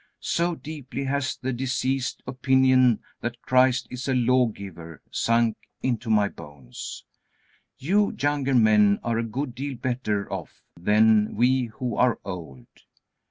[0.23, 7.05] So deeply has the diseased opinion that Christ is a lawgiver sunk into my bones.
[7.77, 12.65] You younger men are a good deal better off than we who are old.